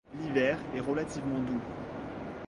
L'hiver 0.19 0.57
est 0.75 0.79
relativement 0.79 1.41
doux. 1.43 1.61